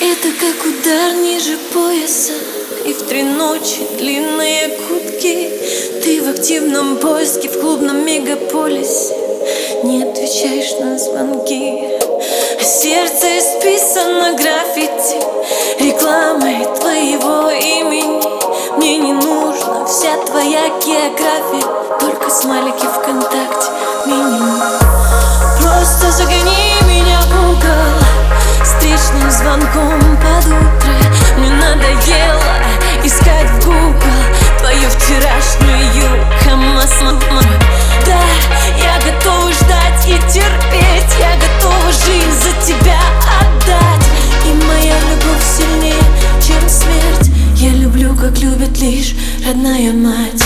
[0.00, 2.32] Это как удар ниже пояса.
[2.84, 5.50] И в три ночи длинные кутки
[6.04, 9.16] Ты в активном поиске в клубном мегаполисе.
[9.82, 11.82] Не отвечаешь на звонки.
[12.60, 15.16] А Сердце исписано граффити.
[15.80, 18.76] Рекламой твоего имени.
[18.76, 21.98] Мне не нужна вся твоя география.
[21.98, 23.47] Только смайлики ВКонтакте
[48.28, 49.14] как любит лишь
[49.46, 50.42] родная мать.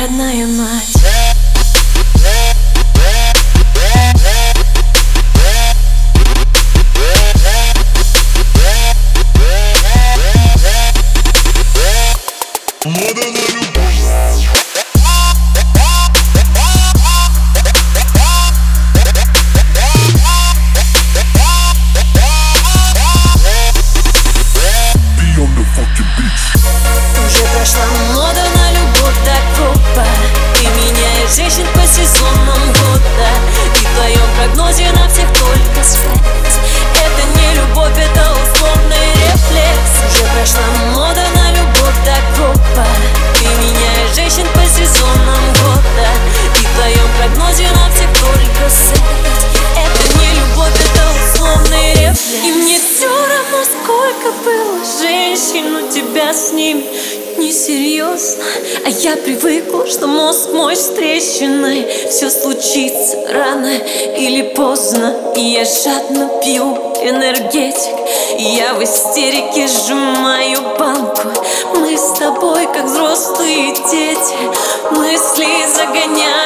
[0.00, 0.91] Родная мать
[13.02, 13.61] Мода на любовь
[54.82, 56.84] сколько было женщин у тебя с ними
[57.38, 58.44] Несерьезно,
[58.84, 63.72] а я привыкла, что мозг мой с трещиной Все случится рано
[64.18, 65.16] или поздно.
[65.34, 67.96] И я жадно пью энергетик.
[68.38, 71.28] Я в истерике сжимаю банку.
[71.74, 74.36] Мы с тобой как взрослые дети
[74.92, 76.41] Мысли загоняем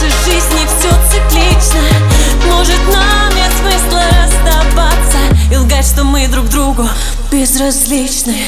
[0.00, 1.80] нашей жизни все циклично.
[2.46, 5.18] Может нам нет смысла расставаться
[5.50, 6.88] И лгать, что мы друг другу
[7.30, 8.46] безразличны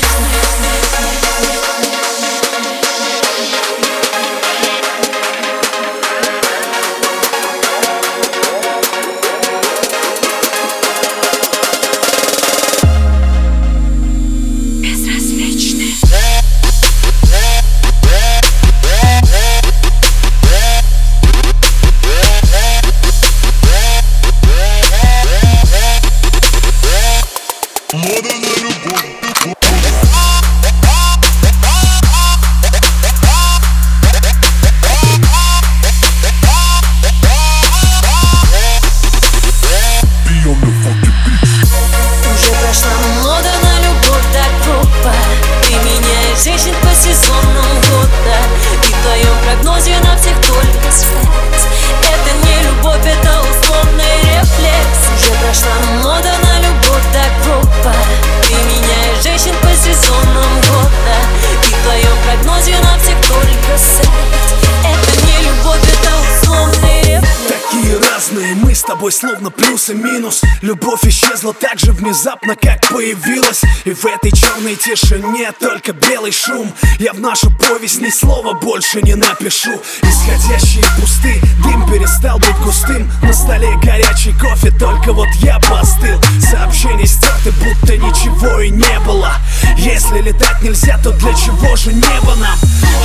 [69.10, 70.42] мы с тобой словно плюс и минус.
[70.62, 73.62] Любовь исчезла так же внезапно, как появилась.
[73.84, 76.72] И в этой черной тишине только белый шум.
[76.98, 79.80] Я в нашу повесть ни слова больше не напишу.
[80.02, 83.10] Исходящие пусты, дым перестал быть густым.
[83.22, 86.20] На столе горячий кофе, только вот я постыл.
[86.40, 89.32] Сообщений стерты, будто ничего и не было.
[89.76, 92.58] Если летать нельзя, то для чего же небо нам?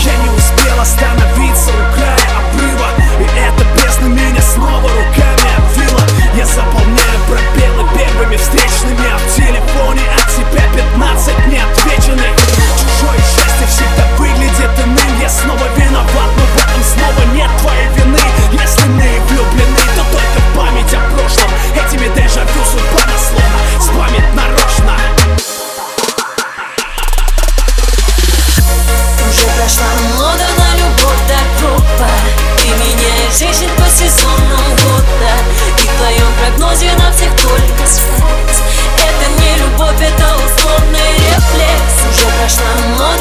[0.04, 2.90] Я не успел остановиться у края обрыва.
[3.20, 5.05] И эта бездна меня снова руками
[42.50, 42.66] страшно,
[42.98, 43.15] но